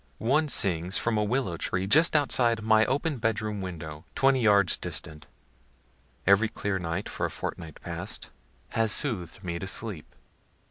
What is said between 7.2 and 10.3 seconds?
a fortnight past has sooth'd me to sleep.